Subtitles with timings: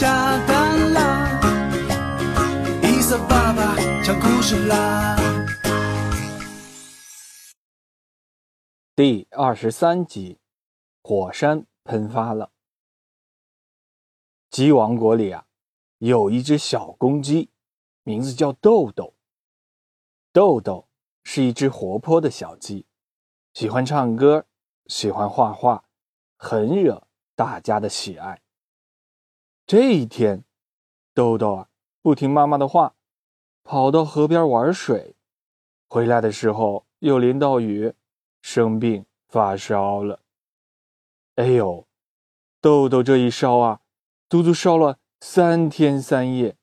[0.00, 0.06] 下
[0.46, 1.40] 蛋啦，
[2.82, 5.14] 伊瑟爸爸讲故事啦。
[8.96, 10.38] 第二十三集，
[11.02, 12.50] 火山喷发了。
[14.48, 15.44] 鸡王国里啊，
[15.98, 17.50] 有一只小公鸡，
[18.02, 19.12] 名字叫豆豆。
[20.32, 20.88] 豆豆
[21.24, 22.86] 是一只活泼的小鸡，
[23.52, 24.46] 喜欢唱歌，
[24.86, 25.84] 喜欢画画，
[26.38, 27.06] 很惹
[27.36, 28.40] 大家的喜爱。
[29.70, 30.42] 这一天，
[31.14, 31.68] 豆豆啊，
[32.02, 32.96] 不听妈妈的话，
[33.62, 35.14] 跑到河边玩水，
[35.88, 37.94] 回来的时候又淋到雨。
[38.42, 40.22] 生病发烧了，
[41.36, 41.86] 哎呦，
[42.60, 43.80] 豆豆这一烧啊，
[44.28, 46.56] 足足烧了三天三夜，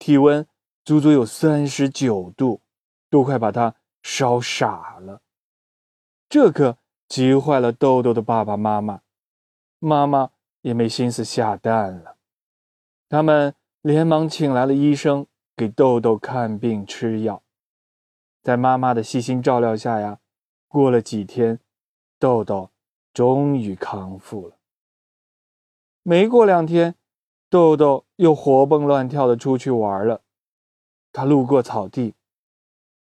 [0.00, 0.44] 体温
[0.84, 2.62] 足足有三十九度，
[3.08, 5.22] 都快把他烧傻了。
[6.28, 9.02] 这可急坏了豆豆的爸爸妈妈，
[9.78, 12.16] 妈妈也没心思下蛋了。
[13.10, 17.42] 他们连忙请来了医生，给豆豆看病吃药。
[18.40, 20.20] 在妈妈的细心照料下呀。
[20.68, 21.58] 过了几天，
[22.20, 22.70] 豆豆
[23.12, 24.56] 终于康复了。
[26.04, 26.94] 没过两天，
[27.48, 30.22] 豆豆又活蹦乱跳的出去玩了。
[31.12, 32.14] 他路过草地，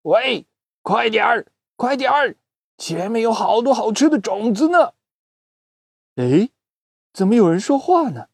[0.00, 0.46] 喂，
[0.80, 2.38] 快点儿，快点儿，
[2.78, 4.94] 前面有好多好吃的种子呢。
[6.16, 6.48] 哎，
[7.12, 8.28] 怎么有人说话呢？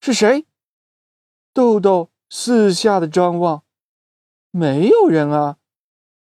[0.00, 0.46] 是谁？
[1.52, 3.62] 豆豆四下的张望，
[4.50, 5.58] 没有人啊。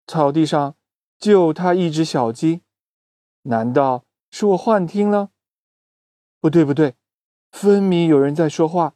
[0.07, 0.75] 草地上。
[1.19, 2.63] 就他一只小鸡，
[3.43, 5.31] 难道是我幻听了？
[6.39, 6.95] 不对，不对，
[7.51, 8.95] 分明有人在说话，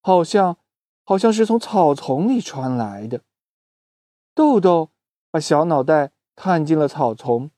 [0.00, 0.58] 好像
[1.02, 3.22] 好像是从草丛里传来的。
[4.32, 4.92] 豆豆
[5.28, 7.50] 把小脑袋探进了草丛，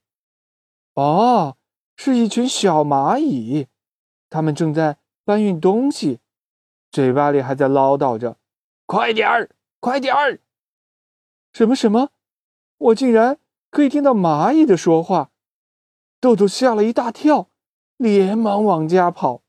[0.94, 1.58] 哦，
[1.94, 3.66] 是一群小蚂蚁，
[4.30, 6.20] 它们正在搬运东西，
[6.90, 8.38] 嘴巴里还在唠叨着
[8.86, 9.50] ：“快点儿，
[9.80, 10.40] 快点儿！”
[11.52, 12.10] 什么什么？
[12.78, 13.38] 我竟然！
[13.70, 15.30] 可以听到蚂蚁的说话，
[16.20, 17.50] 豆豆吓了一大跳，
[17.98, 19.42] 连忙往家跑。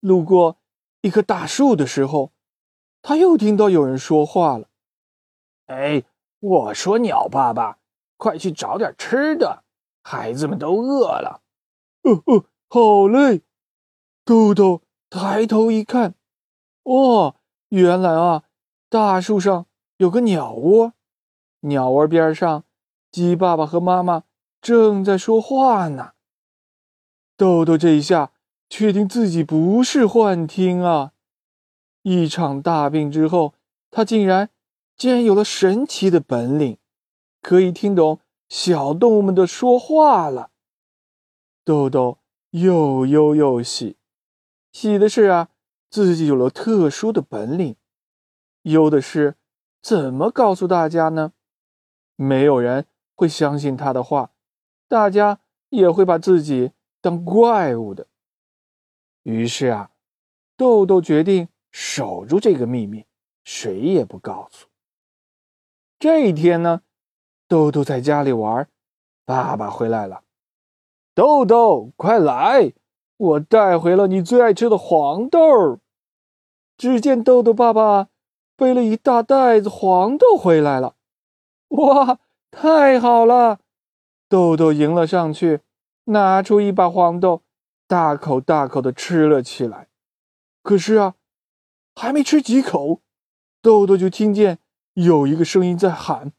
[0.00, 0.58] 路过
[1.02, 2.32] 一棵大树的时候，
[3.02, 4.70] 他又听到有人说话了
[5.66, 6.04] ：“哎，
[6.40, 7.78] 我说鸟爸爸，
[8.16, 9.64] 快去找点吃的，
[10.02, 11.42] 孩子们都饿了。
[12.04, 13.42] ”“哦哦，好嘞。”
[14.24, 16.14] 豆豆抬头一看，
[16.82, 17.36] 哦，
[17.68, 18.44] 原来啊，
[18.88, 20.92] 大树上有个鸟窝，
[21.60, 22.64] 鸟窝边上。
[23.10, 24.24] 鸡爸爸和妈妈
[24.60, 26.12] 正在说话呢。
[27.38, 28.32] 豆豆这一下
[28.68, 31.12] 确定自己不是幻听啊！
[32.02, 33.54] 一场大病之后，
[33.90, 34.50] 他竟然
[34.94, 36.76] 竟然有了神奇的本领，
[37.40, 38.20] 可以听懂
[38.50, 40.50] 小动物们的说话了。
[41.64, 42.18] 豆豆
[42.50, 43.96] 又忧又喜，
[44.80, 45.48] 喜的是啊，
[45.90, 47.74] 自己有了特殊的本领；
[48.62, 49.34] 忧的是，
[49.82, 51.32] 怎么告诉大家呢？
[52.14, 52.86] 没有人。
[53.16, 54.30] 会相信他的话，
[54.86, 55.40] 大家
[55.70, 58.06] 也会把自己当怪物的。
[59.24, 59.90] 于是啊，
[60.56, 63.04] 豆豆决定守住这个秘密，
[63.42, 64.68] 谁也不告诉。
[65.98, 66.82] 这一天呢，
[67.48, 68.68] 豆豆在家里玩，
[69.24, 70.22] 爸爸回来了，
[71.16, 72.72] 豆豆快来，
[73.18, 75.78] 我带回了你最爱吃的黄豆。
[76.76, 78.08] 只见豆豆爸爸
[78.56, 80.94] 背了一大袋子黄豆回来了，
[81.68, 82.18] 哇！
[82.50, 83.58] 太好了，
[84.26, 85.60] 豆豆迎了上去，
[86.04, 87.42] 拿出一把黄豆，
[87.86, 89.88] 大口大口的吃了起来。
[90.62, 91.14] 可是啊，
[91.94, 93.02] 还没吃几口，
[93.60, 94.60] 豆豆就听见
[94.94, 96.32] 有一个声音在喊：“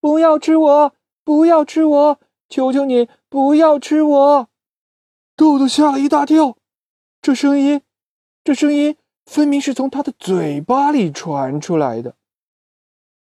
[0.00, 0.92] 不要吃我，
[1.24, 4.48] 不要吃我，求求你不要吃我！”
[5.36, 6.56] 豆豆吓了一大跳，
[7.22, 7.82] 这声音，
[8.42, 8.96] 这声音
[9.26, 12.16] 分明是从他的嘴巴里传出来的。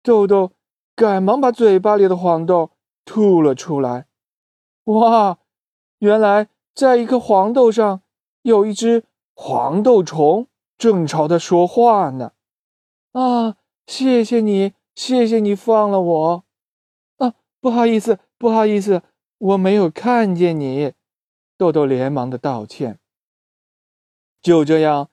[0.01, 0.53] 豆豆。
[0.97, 2.71] 赶忙把嘴巴里的黄豆
[3.03, 4.05] 吐了出来。
[4.85, 5.39] 哇，
[5.99, 8.01] 原来在一颗黄豆上
[8.43, 9.03] 有一只
[9.35, 10.47] 黄豆虫，
[10.77, 12.31] 正朝他说话呢。
[13.11, 16.45] 啊，谢谢你，谢谢你放了我。
[17.17, 19.03] 啊，不好意思，不好意思，
[19.37, 20.93] 我没有看见你。
[21.57, 22.99] 豆豆连忙的道歉。
[24.41, 25.09] 就这样，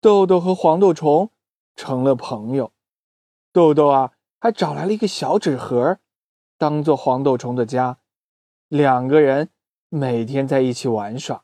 [0.00, 1.30] 豆豆和黄豆虫
[1.74, 2.72] 成了朋友。
[3.52, 4.12] 豆豆啊。
[4.40, 5.98] 还找来了一个小纸盒，
[6.56, 7.98] 当做黄豆虫的家。
[8.68, 9.50] 两个人
[9.88, 11.42] 每天在一起玩耍。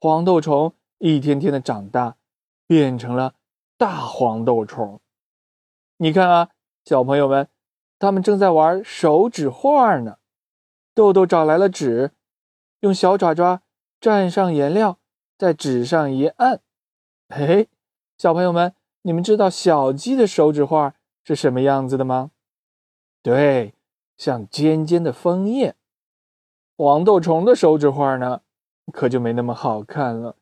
[0.00, 2.16] 黄豆虫一天天的长大，
[2.66, 3.34] 变成了
[3.76, 5.02] 大黄豆虫。
[5.98, 6.48] 你看啊，
[6.86, 7.50] 小朋友们，
[7.98, 10.16] 他们正在玩手指画呢。
[10.94, 12.12] 豆豆找来了纸，
[12.80, 13.62] 用小爪爪
[14.00, 14.98] 蘸上颜料，
[15.38, 16.60] 在纸上一按，
[17.28, 17.68] 嘿，
[18.18, 20.94] 小朋友们，你们知道小鸡的手指画
[21.24, 22.30] 是什么样子的吗？
[23.22, 23.74] 对，
[24.16, 25.74] 像尖尖的枫叶。
[26.76, 28.42] 黄豆虫的手指画呢，
[28.92, 30.36] 可就没那么好看了，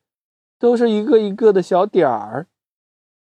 [0.59, 2.47] 都是一个一个的小点儿。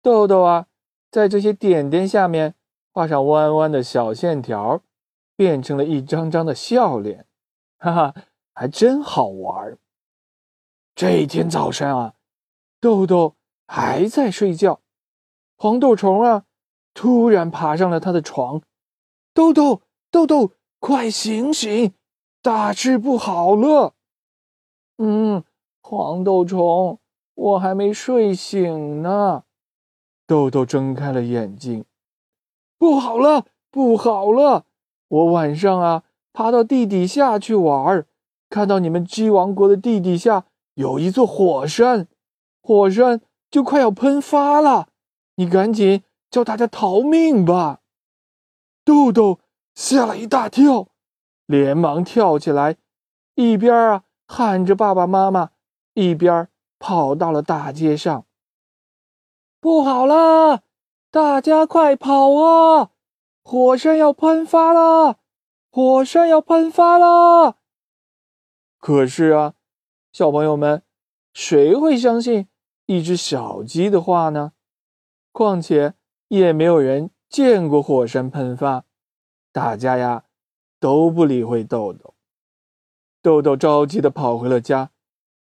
[0.01, 0.67] 豆豆啊，
[1.11, 2.55] 在这些点点下面
[2.91, 4.81] 画上弯弯的小线条。
[5.38, 7.27] 变成了一张张的笑脸，
[7.77, 8.15] 哈哈，
[8.59, 9.77] 还真好玩。
[10.95, 12.13] 这一天早上啊，
[12.81, 13.36] 豆豆
[13.68, 14.81] 还在睡觉，
[15.56, 16.45] 黄豆虫啊
[16.95, 18.63] 突然爬上了他的床。
[19.31, 21.94] 豆豆，豆豆，快醒醒，
[22.42, 23.94] 大事不好了！
[24.98, 25.44] 嗯，
[25.83, 27.00] 黄豆虫，
[27.36, 29.44] 我还没睡醒呢。
[30.25, 31.86] 豆豆睁开了眼睛，
[32.80, 34.65] 不好了，不好了！
[35.09, 38.07] 我晚上啊，爬到地底下去玩儿，
[38.49, 40.45] 看到你们鸡王国的地底下
[40.75, 42.07] 有一座火山，
[42.61, 44.88] 火山就快要喷发了，
[45.35, 47.81] 你赶紧叫大家逃命吧！
[48.85, 49.39] 豆豆
[49.75, 50.88] 吓了一大跳，
[51.45, 52.77] 连忙跳起来，
[53.35, 55.51] 一边啊喊着爸爸妈妈，
[55.94, 56.47] 一边
[56.79, 58.25] 跑到了大街上。
[59.59, 60.63] 不好了，
[61.11, 62.91] 大家快跑啊！
[63.44, 65.17] 火山要喷发了！
[65.71, 67.55] 火山要喷发了！
[68.79, 69.56] 可是啊，
[70.12, 70.83] 小朋友们，
[71.33, 72.47] 谁会相信
[72.85, 74.53] 一只小鸡的话呢？
[75.31, 75.95] 况且
[76.29, 78.85] 也没有人见过火山喷发，
[79.51, 80.25] 大家呀
[80.79, 82.15] 都不理会豆豆。
[83.21, 84.91] 豆豆着急的跑回了家，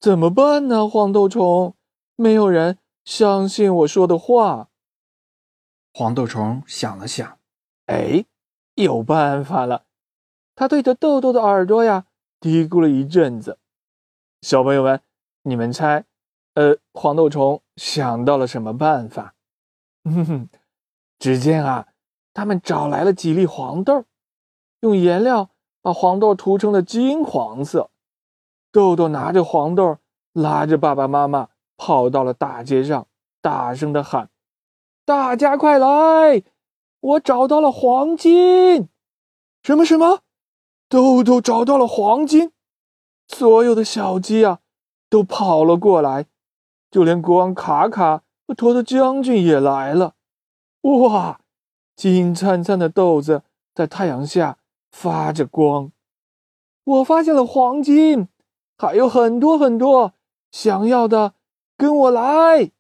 [0.00, 0.88] 怎么办呢？
[0.88, 1.76] 黄豆虫，
[2.16, 4.70] 没有人相信我说的话。
[5.92, 7.38] 黄豆虫想了想。
[7.86, 8.24] 哎，
[8.74, 9.86] 有办法了！
[10.54, 12.06] 他对着豆豆的耳朵呀
[12.40, 13.58] 嘀咕了一阵子。
[14.42, 15.00] 小朋友们，
[15.42, 16.04] 你们猜，
[16.54, 19.34] 呃，黄豆虫想到了什么办法？
[20.04, 20.48] 哼哼，
[21.18, 21.88] 只见啊，
[22.32, 24.04] 他们找来了几粒黄豆，
[24.80, 25.50] 用颜料
[25.82, 27.90] 把黄豆涂成了金黄色。
[28.70, 29.98] 豆豆拿着黄豆，
[30.32, 33.06] 拉着爸爸妈妈跑到了大街上，
[33.40, 34.30] 大声的喊
[35.04, 36.42] ：“大家快来！”
[37.00, 38.88] 我找到了黄金，
[39.62, 40.20] 什么什么？
[40.88, 42.52] 豆豆找到了黄金，
[43.28, 44.60] 所有的小鸡啊
[45.10, 46.26] 都跑了过来，
[46.90, 50.14] 就连国王卡卡和托特将军也来了。
[50.82, 51.40] 哇，
[51.94, 53.42] 金灿灿的豆子
[53.74, 54.58] 在太阳下
[54.90, 55.92] 发着光。
[56.84, 58.28] 我发现了黄金，
[58.76, 60.14] 还有很多很多，
[60.50, 61.34] 想要的
[61.76, 62.70] 跟我来。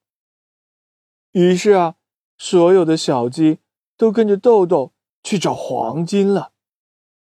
[1.32, 1.96] 于是啊，
[2.36, 3.58] 所有的小鸡。
[3.98, 4.92] 都跟着豆豆
[5.24, 6.52] 去找黄金了。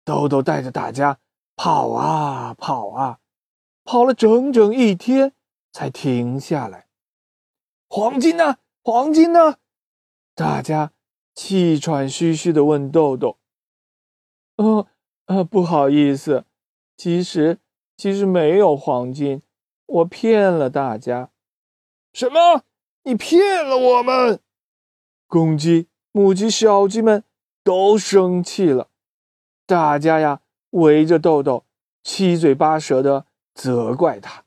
[0.05, 1.19] 豆豆带着大家
[1.56, 3.19] 跑啊跑啊，
[3.85, 5.35] 跑了整整一天
[5.73, 6.87] 才停下来。
[7.88, 8.58] 黄金呢？
[8.82, 9.56] 黄金呢？
[10.34, 10.93] 大家
[11.34, 13.39] 气喘吁吁的问豆豆
[14.56, 14.86] ：“呃
[15.27, 16.44] 呃，不好意思，
[16.96, 17.58] 其实
[17.96, 19.43] 其实没有黄金，
[19.86, 21.31] 我骗了大家。”
[22.13, 22.65] 什么？
[23.03, 24.41] 你骗了我们？
[25.27, 25.89] 公鸡。
[26.13, 27.22] 母鸡、小鸡们
[27.63, 28.90] 都生气了，
[29.70, 31.65] 大家呀围着豆豆，
[32.03, 34.43] 七嘴八舌的责怪他。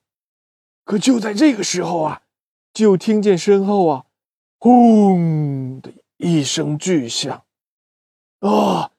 [0.83, 2.23] 可就在这个时候啊，
[2.73, 4.05] 就听见身后啊，
[4.59, 7.45] 轰的一声巨响，
[8.41, 8.91] 啊，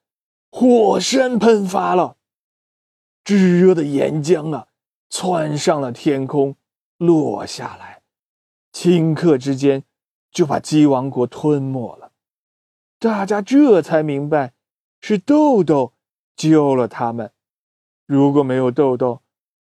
[0.50, 2.16] 火山喷发了，
[3.22, 4.68] 炙热的岩浆啊，
[5.10, 6.56] 窜上了天空，
[6.96, 8.00] 落下来，
[8.72, 9.84] 顷刻之间
[10.30, 12.12] 就把鸡王国吞没了。
[12.98, 14.54] 大家这才明白，
[15.02, 15.92] 是豆豆
[16.36, 17.32] 救了他们。
[18.06, 19.22] 如果没有豆豆，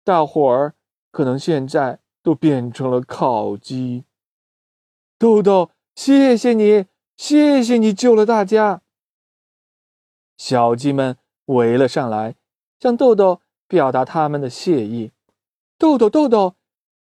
[0.04, 0.76] 大伙儿
[1.12, 4.06] 可能现在都变成了烤鸡。
[5.18, 6.86] 豆豆，谢谢你，
[7.16, 8.82] 谢谢你救了大家。
[10.38, 12.36] 小鸡们围了上来，
[12.80, 15.12] 向豆豆表达他们的谢意。
[15.78, 16.56] 豆豆，豆豆，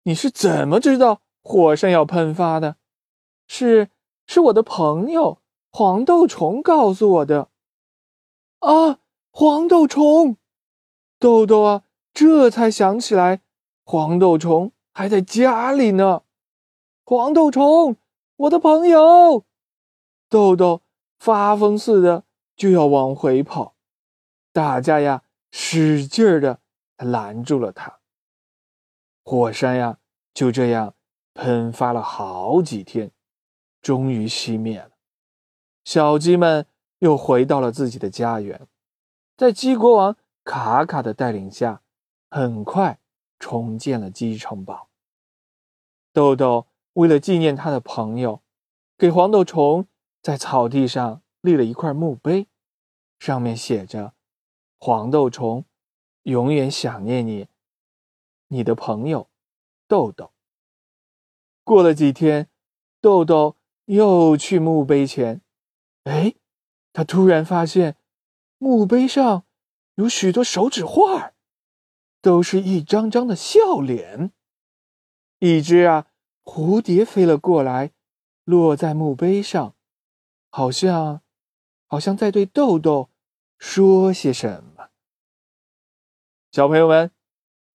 [0.04, 2.76] 你是怎么知道火山要喷发的？
[3.48, 3.90] 是，
[4.26, 5.42] 是我的朋友。
[5.70, 7.50] 黄豆虫告诉我的，
[8.60, 9.00] 啊，
[9.38, 10.38] 黄豆虫，
[11.18, 13.42] 豆豆啊，这才想起来，
[13.84, 16.22] 黄豆虫还在家里呢。
[17.04, 17.98] 黄豆虫，
[18.36, 19.44] 我的朋友，
[20.30, 20.80] 豆豆
[21.18, 22.24] 发疯似的
[22.56, 23.76] 就要往回跑，
[24.54, 26.60] 大家呀，使劲儿的
[26.96, 27.98] 拦住了他。
[29.22, 29.98] 火山呀，
[30.32, 30.94] 就这样
[31.34, 33.10] 喷发了好几天，
[33.82, 34.92] 终于熄灭了。
[35.84, 36.66] 小鸡们
[37.00, 38.66] 又回到了自己的家园，
[39.36, 41.82] 在鸡国王卡卡的带领下，
[42.30, 42.98] 很快
[43.38, 44.88] 重建了鸡城堡。
[46.12, 48.40] 豆豆为了纪念他的朋友，
[48.96, 49.86] 给黄豆虫
[50.22, 52.48] 在草地上立了一块墓碑，
[53.18, 54.14] 上面写着
[54.80, 55.66] ：“黄豆虫，
[56.22, 57.48] 永远想念你，
[58.48, 59.28] 你的朋友
[59.86, 60.32] 豆豆。”
[61.62, 62.48] 过了几天，
[63.02, 65.42] 豆豆又去墓碑前。
[66.04, 66.34] 哎，
[66.94, 67.96] 他突然发现
[68.58, 69.44] 墓碑上
[69.96, 71.32] 有许多手指画，
[72.20, 74.32] 都是一张张的笑脸。
[75.38, 76.06] 一只啊
[76.44, 77.92] 蝴蝶飞了过来，
[78.44, 79.74] 落在墓碑上，
[80.48, 81.20] 好像
[81.86, 83.10] 好像在对豆豆
[83.58, 84.88] 说些什么。
[86.50, 87.10] 小朋友们，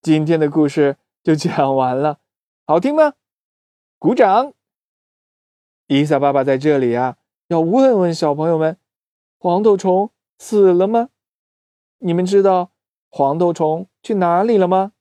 [0.00, 2.18] 今天的故事就讲完了，
[2.66, 3.14] 好听吗？
[3.98, 4.52] 鼓掌！
[5.86, 7.18] 伊萨爸爸在这里啊。
[7.46, 8.78] 要问问小朋友们，
[9.38, 11.08] 黄豆虫死了吗？
[11.98, 12.72] 你们知道
[13.08, 14.92] 黄豆虫去哪里了吗？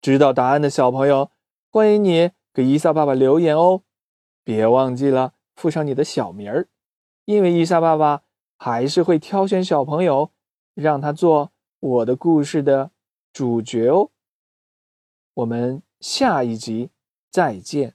[0.00, 1.30] 知道答案的小朋友，
[1.70, 3.82] 欢迎你给伊萨爸爸留言哦！
[4.42, 6.68] 别忘记了附上你的小名儿，
[7.24, 8.22] 因为伊萨爸爸
[8.56, 10.32] 还是会挑选小朋友，
[10.74, 12.90] 让他做我的故事的
[13.32, 14.10] 主角哦。
[15.34, 16.90] 我们下一集
[17.30, 17.94] 再见。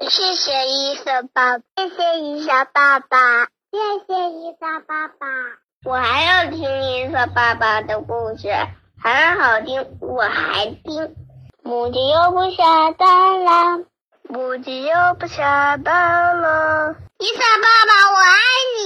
[0.00, 1.64] 谢谢伊莎爸，谢
[1.96, 5.26] 谢伊莎爸爸，谢谢伊莎爸爸。
[5.84, 8.48] 我还要听伊莎爸爸的故事，
[9.02, 11.14] 很好听，我还听。
[11.62, 13.84] 母鸡又不下蛋了，
[14.22, 16.96] 母鸡又不下蛋了。
[17.18, 18.38] 伊莎爸爸，我爱
[18.78, 18.80] 你。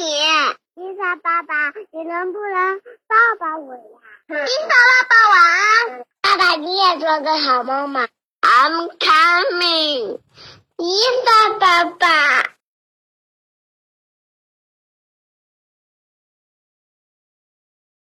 [0.75, 1.55] 伊莎爸爸，
[1.93, 3.81] 你能不能抱抱我呀？
[4.29, 4.75] 伊莎爸
[5.09, 6.05] 爸，晚安。
[6.23, 8.09] 爸爸，你也做个好梦嘛。
[8.41, 10.19] I'm coming.
[10.77, 12.09] 伊莎爸爸。